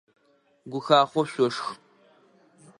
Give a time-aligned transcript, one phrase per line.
[0.71, 1.65] Гухахъоу шъошх!